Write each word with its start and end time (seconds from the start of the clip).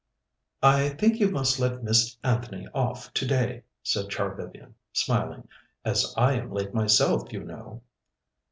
"I 0.63 0.89
think 0.89 1.19
you 1.19 1.29
must 1.29 1.59
let 1.59 1.83
Miss 1.83 2.17
Anthony 2.23 2.67
off 2.73 3.13
today," 3.13 3.65
said 3.83 4.09
Char 4.09 4.33
Vivian, 4.33 4.73
smiling. 4.91 5.47
"As 5.85 6.15
I 6.17 6.33
am 6.33 6.51
late 6.51 6.73
myself, 6.73 7.31
you 7.31 7.43
know." 7.43 7.83